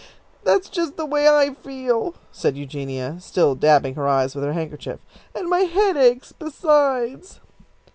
"That's 0.43 0.67
just 0.67 0.97
the 0.97 1.05
way 1.05 1.27
I 1.29 1.53
feel," 1.53 2.15
said 2.31 2.57
Eugenia, 2.57 3.17
still 3.19 3.53
dabbing 3.53 3.93
her 3.93 4.07
eyes 4.07 4.33
with 4.33 4.43
her 4.43 4.53
handkerchief, 4.53 4.99
"and 5.35 5.47
my 5.47 5.59
head 5.59 5.95
aches, 5.95 6.31
besides." 6.31 7.39